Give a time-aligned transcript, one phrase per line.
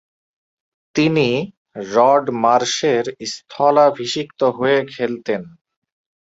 [0.95, 1.27] তিনি
[1.93, 5.41] রড মার্শের স্থলাভিষিক্ত হয়ে খেলতেন।